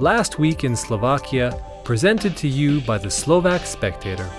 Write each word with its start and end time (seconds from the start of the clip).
Last 0.00 0.38
Week 0.38 0.62
in 0.62 0.76
Slovakia, 0.76 1.60
presented 1.82 2.36
to 2.36 2.46
you 2.46 2.80
by 2.82 2.98
the 2.98 3.10
Slovak 3.10 3.66
Spectator. 3.66 4.30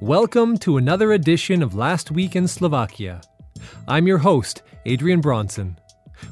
Welcome 0.00 0.58
to 0.58 0.78
another 0.78 1.12
edition 1.12 1.62
of 1.62 1.76
Last 1.76 2.10
Week 2.10 2.34
in 2.34 2.48
Slovakia. 2.48 3.20
I'm 3.86 4.08
your 4.08 4.18
host, 4.18 4.62
Adrian 4.84 5.20
Bronson. 5.20 5.78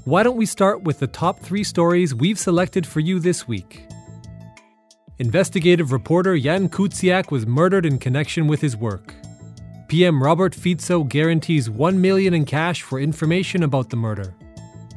Why 0.02 0.24
don't 0.24 0.36
we 0.36 0.44
start 0.44 0.82
with 0.82 0.98
the 0.98 1.06
top 1.06 1.38
three 1.38 1.62
stories 1.62 2.16
we've 2.16 2.36
selected 2.36 2.84
for 2.84 2.98
you 2.98 3.20
this 3.20 3.46
week? 3.46 3.86
Investigative 5.20 5.92
reporter 5.92 6.36
Jan 6.36 6.68
Kuciak 6.68 7.30
was 7.30 7.46
murdered 7.46 7.86
in 7.86 8.00
connection 8.00 8.48
with 8.48 8.60
his 8.60 8.76
work. 8.76 9.14
PM 9.86 10.20
Robert 10.20 10.52
Fico 10.52 11.04
guarantees 11.04 11.70
1 11.70 12.00
million 12.00 12.34
in 12.34 12.44
cash 12.44 12.82
for 12.82 12.98
information 12.98 13.62
about 13.62 13.90
the 13.90 13.96
murder. 13.96 14.34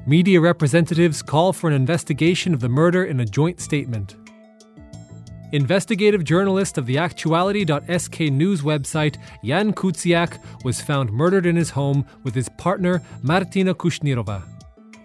Media 0.06 0.42
representatives 0.42 1.22
call 1.22 1.54
for 1.54 1.70
an 1.70 1.74
investigation 1.74 2.54
of 2.54 2.60
the 2.60 2.68
murder 2.68 3.06
in 3.06 3.22
a 3.22 3.26
joint 3.26 3.62
statement. 3.62 4.16
Investigative 5.54 6.26
journalist 6.26 6.78
of 6.78 6.86
the 6.86 6.98
Aktuality.sk 6.98 8.20
news 8.20 8.64
website, 8.64 9.16
Jan 9.46 9.72
Kuciak, 9.72 10.40
was 10.66 10.82
found 10.82 11.10
murdered 11.10 11.46
in 11.46 11.56
his 11.56 11.70
home 11.70 12.06
with 12.24 12.36
his 12.36 12.50
partner, 12.58 13.02
Martina 13.22 13.74
Kušnírová. 13.74 14.44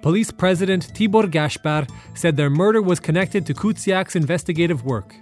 Police 0.02 0.32
President 0.32 0.92
Tibor 0.94 1.30
Gašpar 1.30 1.88
said 2.14 2.36
their 2.36 2.50
murder 2.50 2.82
was 2.82 2.98
connected 2.98 3.46
to 3.46 3.54
Kuciak's 3.54 4.16
investigative 4.16 4.84
work. 4.84 5.14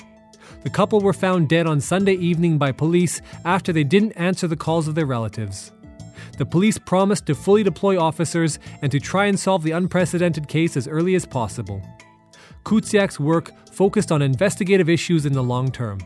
The 0.62 0.70
couple 0.70 1.00
were 1.00 1.12
found 1.12 1.50
dead 1.50 1.66
on 1.66 1.82
Sunday 1.82 2.14
evening 2.14 2.56
by 2.56 2.72
police 2.72 3.20
after 3.44 3.74
they 3.74 3.84
didn't 3.84 4.12
answer 4.12 4.48
the 4.48 4.56
calls 4.56 4.88
of 4.88 4.94
their 4.94 5.04
relatives 5.04 5.72
the 6.36 6.46
police 6.46 6.78
promised 6.78 7.26
to 7.26 7.34
fully 7.34 7.62
deploy 7.62 7.98
officers 7.98 8.58
and 8.82 8.92
to 8.92 9.00
try 9.00 9.26
and 9.26 9.38
solve 9.38 9.62
the 9.62 9.72
unprecedented 9.72 10.48
case 10.48 10.76
as 10.76 10.88
early 10.88 11.14
as 11.14 11.24
possible. 11.26 11.82
Kuciak's 12.64 13.20
work 13.20 13.52
focused 13.72 14.10
on 14.10 14.22
investigative 14.22 14.88
issues 14.88 15.26
in 15.26 15.32
the 15.32 15.42
long 15.42 15.70
term. 15.70 15.98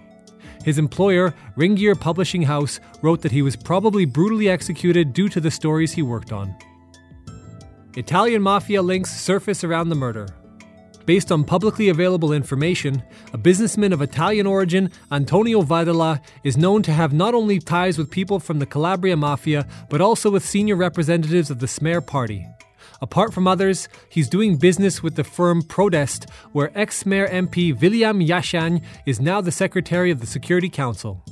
His 0.64 0.78
employer, 0.78 1.34
Ringier 1.56 1.98
Publishing 1.98 2.42
House, 2.42 2.80
wrote 3.00 3.22
that 3.22 3.32
he 3.32 3.42
was 3.42 3.56
probably 3.56 4.04
brutally 4.04 4.50
executed 4.50 5.12
due 5.12 5.28
to 5.30 5.40
the 5.40 5.50
stories 5.50 5.92
he 5.92 6.02
worked 6.02 6.32
on. 6.32 6.54
Italian 7.96 8.42
mafia 8.42 8.82
links 8.82 9.10
surface 9.10 9.64
around 9.64 9.88
the 9.88 9.94
murder. 9.94 10.28
Based 11.06 11.32
on 11.32 11.44
publicly 11.44 11.88
available 11.88 12.32
information, 12.32 13.02
a 13.32 13.38
businessman 13.38 13.92
of 13.92 14.02
Italian 14.02 14.46
origin, 14.46 14.90
Antonio 15.10 15.62
Vadala, 15.62 16.20
is 16.44 16.56
known 16.56 16.82
to 16.82 16.92
have 16.92 17.12
not 17.12 17.34
only 17.34 17.58
ties 17.58 17.98
with 17.98 18.10
people 18.10 18.38
from 18.38 18.58
the 18.58 18.66
Calabria 18.66 19.16
Mafia, 19.16 19.66
but 19.88 20.00
also 20.00 20.30
with 20.30 20.44
senior 20.44 20.76
representatives 20.76 21.50
of 21.50 21.58
the 21.58 21.66
Smer 21.66 22.04
party. 22.04 22.46
Apart 23.02 23.32
from 23.32 23.48
others, 23.48 23.88
he's 24.10 24.28
doing 24.28 24.56
business 24.56 25.02
with 25.02 25.16
the 25.16 25.24
firm 25.24 25.62
Prodest, 25.62 26.28
where 26.52 26.70
ex 26.78 27.02
Smer 27.02 27.30
MP 27.30 27.78
William 27.80 28.20
Jasaň 28.20 28.82
is 29.06 29.20
now 29.20 29.40
the 29.40 29.50
secretary 29.50 30.10
of 30.10 30.20
the 30.20 30.26
Security 30.26 30.68
Council. 30.68 31.24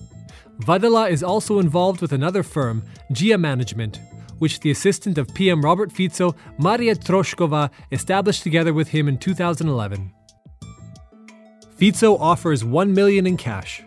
Vadala 0.60 1.10
is 1.10 1.22
also 1.22 1.58
involved 1.58 2.00
with 2.00 2.12
another 2.12 2.42
firm, 2.42 2.84
Gia 3.12 3.38
Management, 3.38 4.00
which 4.38 4.60
the 4.60 4.70
assistant 4.70 5.18
of 5.18 5.32
PM 5.34 5.62
Robert 5.62 5.92
Fico, 5.92 6.34
Maria 6.58 6.94
Trošková, 6.94 7.70
established 7.92 8.42
together 8.42 8.72
with 8.72 8.88
him 8.88 9.08
in 9.08 9.18
2011. 9.18 10.12
Fico 11.76 12.16
offers 12.18 12.64
1 12.64 12.92
million 12.92 13.26
in 13.26 13.36
cash. 13.36 13.82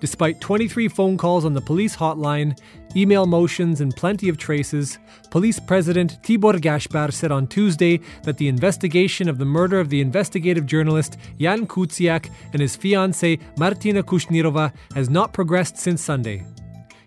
Despite 0.00 0.40
23 0.40 0.88
phone 0.88 1.18
calls 1.18 1.44
on 1.44 1.52
the 1.52 1.60
police 1.60 1.94
hotline, 1.94 2.58
email 2.96 3.26
motions, 3.26 3.82
and 3.82 3.94
plenty 3.94 4.30
of 4.30 4.38
traces, 4.38 4.98
Police 5.30 5.60
President 5.60 6.18
Tibor 6.22 6.58
Gašpar 6.58 7.12
said 7.12 7.30
on 7.30 7.46
Tuesday 7.46 8.00
that 8.22 8.38
the 8.38 8.48
investigation 8.48 9.28
of 9.28 9.36
the 9.36 9.44
murder 9.44 9.78
of 9.78 9.90
the 9.90 10.00
investigative 10.00 10.64
journalist 10.64 11.18
Jan 11.38 11.66
Kuciak 11.66 12.30
and 12.52 12.62
his 12.62 12.76
fiancée 12.76 13.40
Martina 13.58 14.02
Kušnírová 14.02 14.72
has 14.94 15.10
not 15.10 15.34
progressed 15.34 15.76
since 15.76 16.02
Sunday. 16.02 16.44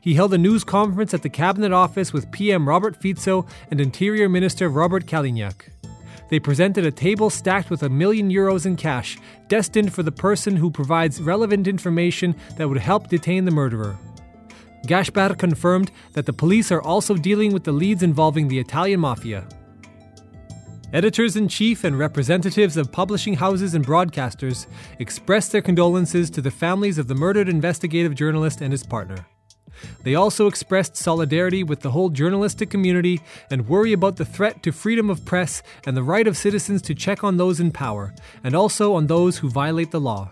He 0.03 0.15
held 0.15 0.33
a 0.33 0.37
news 0.37 0.65
conference 0.65 1.13
at 1.13 1.21
the 1.21 1.29
Cabinet 1.29 1.71
Office 1.71 2.11
with 2.11 2.29
PM 2.29 2.67
Robert 2.67 2.97
Fico 2.97 3.45
and 3.71 3.79
Interior 3.79 4.27
Minister 4.27 4.67
Robert 4.67 5.05
Kaliňák. 5.05 5.69
They 6.29 6.41
presented 6.41 6.85
a 6.85 6.91
table 6.91 7.29
stacked 7.29 7.69
with 7.69 7.83
a 7.83 7.89
million 7.89 8.29
euros 8.29 8.65
in 8.65 8.75
cash, 8.75 9.17
destined 9.47 9.93
for 9.93 10.03
the 10.03 10.11
person 10.11 10.57
who 10.57 10.69
provides 10.69 11.21
relevant 11.21 11.69
information 11.69 12.35
that 12.57 12.67
would 12.67 12.79
help 12.79 13.07
detain 13.07 13.45
the 13.45 13.51
murderer. 13.51 13.97
Gašpar 14.87 15.37
confirmed 15.37 15.89
that 16.11 16.25
the 16.25 16.33
police 16.33 16.69
are 16.69 16.81
also 16.81 17.15
dealing 17.15 17.53
with 17.53 17.63
the 17.63 17.71
leads 17.71 18.03
involving 18.03 18.49
the 18.49 18.59
Italian 18.59 18.99
mafia. 18.99 19.47
Editors 20.91 21.37
in 21.37 21.47
chief 21.47 21.85
and 21.85 21.97
representatives 21.97 22.75
of 22.75 22.91
publishing 22.91 23.35
houses 23.35 23.73
and 23.73 23.87
broadcasters 23.87 24.67
expressed 24.99 25.53
their 25.53 25.61
condolences 25.61 26.29
to 26.29 26.41
the 26.41 26.51
families 26.51 26.97
of 26.97 27.07
the 27.07 27.15
murdered 27.15 27.47
investigative 27.47 28.15
journalist 28.15 28.59
and 28.59 28.73
his 28.73 28.83
partner. 28.83 29.25
They 30.03 30.15
also 30.15 30.47
expressed 30.47 30.95
solidarity 30.95 31.63
with 31.63 31.81
the 31.81 31.91
whole 31.91 32.09
journalistic 32.09 32.69
community 32.69 33.21
and 33.49 33.67
worry 33.67 33.93
about 33.93 34.17
the 34.17 34.25
threat 34.25 34.63
to 34.63 34.71
freedom 34.71 35.09
of 35.09 35.25
press 35.25 35.63
and 35.85 35.97
the 35.97 36.03
right 36.03 36.27
of 36.27 36.37
citizens 36.37 36.81
to 36.83 36.95
check 36.95 37.23
on 37.23 37.37
those 37.37 37.59
in 37.59 37.71
power, 37.71 38.13
and 38.43 38.55
also 38.55 38.93
on 38.93 39.07
those 39.07 39.37
who 39.37 39.49
violate 39.49 39.91
the 39.91 39.99
law. 39.99 40.31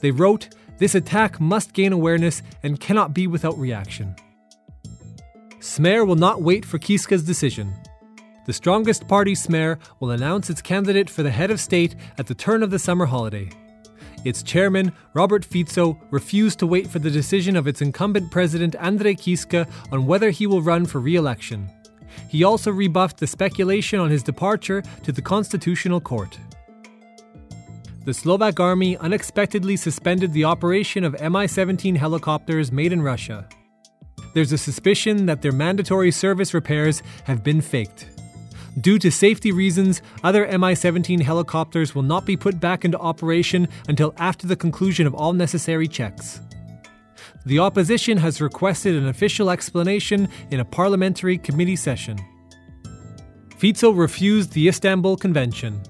They 0.00 0.10
wrote, 0.10 0.48
This 0.78 0.94
attack 0.94 1.40
must 1.40 1.72
gain 1.72 1.92
awareness 1.92 2.42
and 2.62 2.80
cannot 2.80 3.14
be 3.14 3.26
without 3.26 3.58
reaction. 3.58 4.14
Smer 5.60 6.06
will 6.06 6.16
not 6.16 6.42
wait 6.42 6.64
for 6.64 6.78
Kiska's 6.78 7.22
decision. 7.22 7.72
The 8.46 8.52
strongest 8.52 9.08
party, 9.08 9.32
Smer, 9.34 9.78
will 10.00 10.10
announce 10.10 10.50
its 10.50 10.60
candidate 10.60 11.08
for 11.08 11.22
the 11.22 11.30
head 11.30 11.50
of 11.50 11.60
state 11.60 11.94
at 12.18 12.26
the 12.26 12.34
turn 12.34 12.62
of 12.62 12.70
the 12.70 12.78
summer 12.78 13.06
holiday. 13.06 13.48
Its 14.24 14.42
chairman, 14.42 14.92
Robert 15.12 15.44
Fico, 15.44 16.00
refused 16.10 16.58
to 16.58 16.66
wait 16.66 16.86
for 16.86 16.98
the 16.98 17.10
decision 17.10 17.56
of 17.56 17.66
its 17.66 17.82
incumbent 17.82 18.30
president, 18.30 18.74
Andrej 18.80 19.18
Kiska, 19.18 19.68
on 19.92 20.06
whether 20.06 20.30
he 20.30 20.46
will 20.46 20.62
run 20.62 20.86
for 20.86 20.98
re 20.98 21.16
election. 21.16 21.70
He 22.28 22.44
also 22.44 22.70
rebuffed 22.70 23.18
the 23.18 23.26
speculation 23.26 24.00
on 24.00 24.10
his 24.10 24.22
departure 24.22 24.82
to 25.02 25.12
the 25.12 25.22
Constitutional 25.22 26.00
Court. 26.00 26.38
The 28.04 28.14
Slovak 28.14 28.60
army 28.60 28.96
unexpectedly 28.98 29.76
suspended 29.76 30.32
the 30.32 30.44
operation 30.44 31.04
of 31.04 31.20
Mi 31.20 31.46
17 31.46 31.96
helicopters 31.96 32.70
made 32.70 32.92
in 32.92 33.02
Russia. 33.02 33.48
There's 34.34 34.52
a 34.52 34.58
suspicion 34.58 35.26
that 35.26 35.42
their 35.42 35.52
mandatory 35.52 36.10
service 36.10 36.54
repairs 36.54 37.02
have 37.24 37.42
been 37.42 37.60
faked. 37.60 38.13
Due 38.80 38.98
to 38.98 39.10
safety 39.10 39.52
reasons, 39.52 40.02
other 40.24 40.46
Mi 40.58 40.74
17 40.74 41.20
helicopters 41.20 41.94
will 41.94 42.02
not 42.02 42.26
be 42.26 42.36
put 42.36 42.58
back 42.58 42.84
into 42.84 42.98
operation 42.98 43.68
until 43.88 44.14
after 44.18 44.46
the 44.46 44.56
conclusion 44.56 45.06
of 45.06 45.14
all 45.14 45.32
necessary 45.32 45.86
checks. 45.86 46.40
The 47.46 47.60
opposition 47.60 48.18
has 48.18 48.40
requested 48.40 48.96
an 48.96 49.06
official 49.06 49.50
explanation 49.50 50.28
in 50.50 50.60
a 50.60 50.64
parliamentary 50.64 51.38
committee 51.38 51.76
session. 51.76 52.18
Fico 53.58 53.90
refused 53.92 54.52
the 54.52 54.68
Istanbul 54.68 55.16
Convention. 55.16 55.80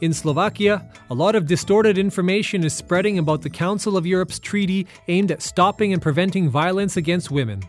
In 0.00 0.12
Slovakia, 0.12 0.88
a 1.10 1.14
lot 1.14 1.34
of 1.34 1.46
distorted 1.46 1.98
information 1.98 2.64
is 2.64 2.72
spreading 2.72 3.18
about 3.18 3.42
the 3.42 3.50
Council 3.50 3.96
of 3.96 4.06
Europe's 4.06 4.38
treaty 4.38 4.86
aimed 5.08 5.30
at 5.30 5.42
stopping 5.42 5.92
and 5.92 6.02
preventing 6.02 6.48
violence 6.48 6.96
against 6.96 7.30
women. 7.30 7.62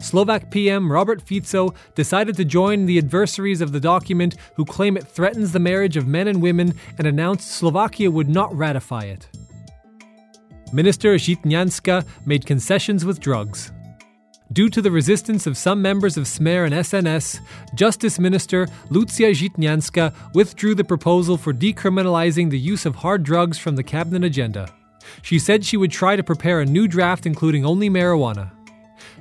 Slovak 0.00 0.50
PM 0.50 0.90
Robert 0.90 1.20
Fico 1.20 1.74
decided 1.94 2.34
to 2.36 2.44
join 2.44 2.86
the 2.86 2.98
adversaries 2.98 3.60
of 3.60 3.72
the 3.72 3.80
document 3.80 4.36
who 4.56 4.64
claim 4.64 4.96
it 4.96 5.06
threatens 5.06 5.52
the 5.52 5.60
marriage 5.60 5.96
of 5.96 6.06
men 6.06 6.26
and 6.26 6.40
women 6.40 6.74
and 6.96 7.06
announced 7.06 7.50
Slovakia 7.50 8.10
would 8.10 8.28
not 8.28 8.56
ratify 8.56 9.04
it. 9.04 9.28
Minister 10.72 11.14
Žitňanská 11.16 12.06
made 12.24 12.46
concessions 12.46 13.04
with 13.04 13.20
drugs. 13.20 13.72
Due 14.52 14.70
to 14.70 14.80
the 14.80 14.90
resistance 14.90 15.46
of 15.46 15.56
some 15.56 15.82
members 15.82 16.16
of 16.16 16.24
Smer 16.24 16.64
and 16.64 16.74
SNS, 16.74 17.40
Justice 17.74 18.18
Minister 18.18 18.66
Lucia 18.88 19.30
Žitňanská 19.30 20.14
withdrew 20.34 20.74
the 20.74 20.82
proposal 20.82 21.36
for 21.36 21.52
decriminalizing 21.52 22.50
the 22.50 22.58
use 22.58 22.86
of 22.86 22.96
hard 22.96 23.22
drugs 23.22 23.58
from 23.58 23.76
the 23.76 23.84
cabinet 23.84 24.24
agenda. 24.24 24.72
She 25.22 25.38
said 25.38 25.64
she 25.64 25.76
would 25.76 25.92
try 25.92 26.16
to 26.16 26.24
prepare 26.24 26.60
a 26.60 26.66
new 26.66 26.88
draft 26.88 27.26
including 27.26 27.66
only 27.66 27.90
marijuana. 27.90 28.50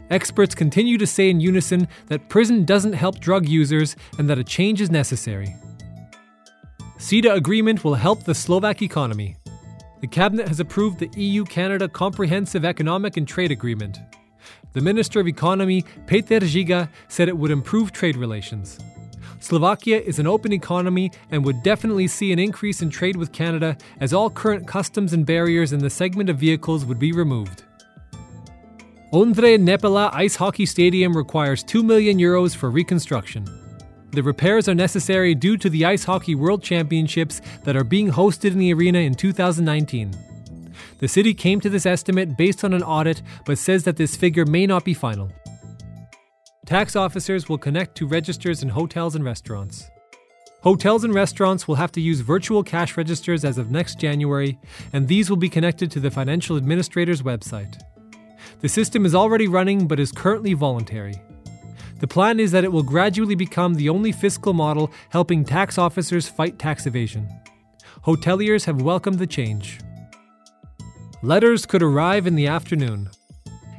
Experts 0.10 0.56
continue 0.56 0.98
to 0.98 1.06
say 1.06 1.30
in 1.30 1.40
unison 1.40 1.88
that 2.08 2.30
prison 2.30 2.66
doesn't 2.66 2.94
help 2.94 3.20
drug 3.20 3.48
users 3.48 3.96
and 4.18 4.30
that 4.30 4.40
a 4.40 4.44
change 4.44 4.82
is 4.82 4.90
necessary. 4.90 5.56
CETA 6.98 7.36
agreement 7.36 7.84
will 7.84 7.96
help 7.96 8.24
the 8.24 8.36
Slovak 8.36 8.82
economy. 8.82 9.38
The 10.02 10.08
cabinet 10.08 10.48
has 10.48 10.60
approved 10.60 11.00
the 11.00 11.10
EU 11.20 11.46
Canada 11.46 11.88
Comprehensive 11.88 12.66
Economic 12.66 13.18
and 13.18 13.28
Trade 13.28 13.52
Agreement. 13.52 14.00
The 14.74 14.82
Minister 14.82 15.20
of 15.20 15.28
Economy, 15.28 15.86
Peter 16.08 16.40
Žiga, 16.40 16.90
said 17.08 17.28
it 17.28 17.38
would 17.38 17.52
improve 17.52 17.92
trade 17.92 18.16
relations. 18.16 18.80
Slovakia 19.40 20.02
is 20.02 20.20
an 20.20 20.28
open 20.28 20.52
economy 20.52 21.12
and 21.32 21.46
would 21.46 21.64
definitely 21.64 22.08
see 22.08 22.32
an 22.34 22.40
increase 22.40 22.82
in 22.82 22.90
trade 22.90 23.16
with 23.16 23.32
Canada 23.32 23.78
as 24.00 24.14
all 24.14 24.30
current 24.30 24.68
customs 24.68 25.14
and 25.14 25.26
barriers 25.26 25.72
in 25.72 25.80
the 25.80 25.90
segment 25.90 26.30
of 26.30 26.38
vehicles 26.38 26.86
would 26.86 27.00
be 27.00 27.12
removed. 27.12 27.64
Ondrej 29.12 29.58
Nepela 29.58 30.12
Ice 30.14 30.36
Hockey 30.36 30.68
Stadium 30.68 31.18
requires 31.18 31.64
2 31.64 31.82
million 31.82 32.20
euros 32.20 32.56
for 32.56 32.70
reconstruction. 32.70 33.44
The 34.12 34.22
repairs 34.22 34.70
are 34.70 34.76
necessary 34.76 35.34
due 35.34 35.58
to 35.58 35.68
the 35.68 35.84
Ice 35.84 36.04
Hockey 36.04 36.36
World 36.36 36.62
Championships 36.62 37.42
that 37.64 37.76
are 37.76 37.84
being 37.84 38.12
hosted 38.12 38.52
in 38.52 38.60
the 38.60 38.72
arena 38.72 39.00
in 39.00 39.16
2019. 39.16 40.12
The 41.00 41.08
city 41.08 41.34
came 41.34 41.60
to 41.60 41.70
this 41.70 41.88
estimate 41.88 42.38
based 42.38 42.64
on 42.64 42.72
an 42.72 42.84
audit, 42.84 43.24
but 43.48 43.58
says 43.58 43.84
that 43.86 43.98
this 43.98 44.16
figure 44.16 44.46
may 44.46 44.68
not 44.68 44.86
be 44.86 44.94
final. 44.94 45.32
Tax 46.68 46.96
officers 46.96 47.50
will 47.50 47.58
connect 47.58 47.98
to 47.98 48.06
registers 48.06 48.62
in 48.62 48.70
hotels 48.70 49.16
and 49.16 49.26
restaurants. 49.26 49.90
Hotels 50.62 51.04
and 51.04 51.16
restaurants 51.16 51.68
will 51.68 51.76
have 51.76 51.92
to 51.94 52.02
use 52.02 52.20
virtual 52.20 52.62
cash 52.62 52.96
registers 52.96 53.44
as 53.44 53.58
of 53.58 53.72
next 53.72 54.00
January, 54.00 54.60
and 54.94 55.08
these 55.08 55.32
will 55.32 55.38
be 55.38 55.50
connected 55.50 55.90
to 55.90 56.00
the 56.00 56.12
financial 56.12 56.58
administrator's 56.58 57.24
website. 57.24 57.82
The 58.62 58.70
system 58.70 59.06
is 59.06 59.16
already 59.16 59.48
running 59.48 59.88
but 59.88 60.00
is 60.00 60.12
currently 60.12 60.54
voluntary. 60.54 61.16
The 62.00 62.08
plan 62.08 62.40
is 62.40 62.52
that 62.52 62.64
it 62.64 62.72
will 62.72 62.84
gradually 62.84 63.36
become 63.36 63.74
the 63.74 63.90
only 63.90 64.12
fiscal 64.12 64.54
model 64.54 64.92
helping 65.10 65.44
tax 65.44 65.78
officers 65.78 66.28
fight 66.28 66.60
tax 66.60 66.86
evasion. 66.86 67.30
Hoteliers 68.06 68.66
have 68.66 68.82
welcomed 68.82 69.20
the 69.20 69.28
change. 69.28 69.80
Letters 71.22 71.66
could 71.66 71.84
arrive 71.84 72.28
in 72.28 72.36
the 72.36 72.48
afternoon. 72.48 73.10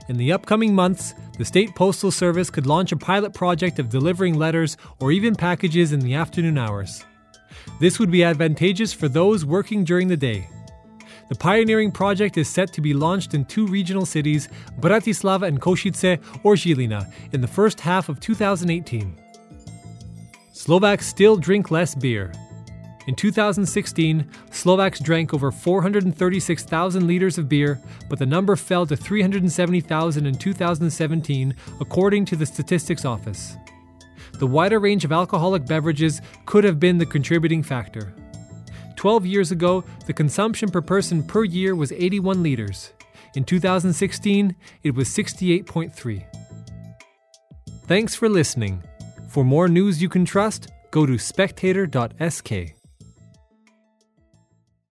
In 0.08 0.16
the 0.16 0.32
upcoming 0.32 0.74
months, 0.74 1.14
the 1.38 1.44
State 1.44 1.74
Postal 1.74 2.10
Service 2.10 2.50
could 2.50 2.66
launch 2.66 2.92
a 2.92 2.96
pilot 2.96 3.32
project 3.32 3.78
of 3.78 3.88
delivering 3.88 4.34
letters 4.38 4.76
or 4.98 5.12
even 5.12 5.34
packages 5.34 5.92
in 5.92 6.00
the 6.00 6.14
afternoon 6.14 6.58
hours. 6.58 7.04
This 7.80 7.98
would 7.98 8.10
be 8.10 8.24
advantageous 8.24 8.92
for 8.92 9.08
those 9.08 9.44
working 9.44 9.84
during 9.84 10.08
the 10.08 10.16
day. 10.16 10.48
The 11.30 11.36
pioneering 11.36 11.92
project 11.92 12.36
is 12.38 12.48
set 12.48 12.72
to 12.72 12.80
be 12.80 12.92
launched 12.92 13.34
in 13.34 13.44
two 13.44 13.64
regional 13.68 14.04
cities, 14.04 14.48
Bratislava 14.80 15.46
and 15.46 15.60
Košice 15.60 16.20
or 16.42 16.54
Žilina, 16.54 17.08
in 17.32 17.40
the 17.40 17.46
first 17.46 17.78
half 17.78 18.08
of 18.08 18.18
2018. 18.18 19.16
Slovaks 20.52 21.06
still 21.06 21.36
drink 21.36 21.70
less 21.70 21.94
beer. 21.94 22.32
In 23.06 23.14
2016, 23.14 24.28
Slovaks 24.50 24.98
drank 24.98 25.32
over 25.32 25.52
436,000 25.52 27.06
liters 27.06 27.38
of 27.38 27.48
beer, 27.48 27.80
but 28.08 28.18
the 28.18 28.26
number 28.26 28.56
fell 28.56 28.84
to 28.86 28.96
370,000 28.96 30.26
in 30.26 30.34
2017, 30.34 31.54
according 31.80 32.24
to 32.24 32.34
the 32.34 32.44
Statistics 32.44 33.04
Office. 33.04 33.56
The 34.34 34.48
wider 34.48 34.80
range 34.80 35.04
of 35.04 35.12
alcoholic 35.12 35.64
beverages 35.64 36.20
could 36.46 36.64
have 36.64 36.80
been 36.80 36.98
the 36.98 37.06
contributing 37.06 37.62
factor. 37.62 38.12
12 39.00 39.24
years 39.24 39.50
ago, 39.50 39.82
the 40.04 40.12
consumption 40.12 40.70
per 40.70 40.82
person 40.82 41.22
per 41.22 41.42
year 41.42 41.74
was 41.74 41.90
81 41.90 42.42
liters. 42.42 42.92
In 43.34 43.44
2016, 43.44 44.54
it 44.82 44.94
was 44.94 45.08
68.3. 45.08 46.26
Thanks 47.86 48.14
for 48.14 48.28
listening. 48.28 48.82
For 49.30 49.42
more 49.42 49.68
news 49.68 50.02
you 50.02 50.10
can 50.10 50.26
trust, 50.26 50.70
go 50.90 51.06
to 51.06 51.16
spectator.sk. 51.16 52.79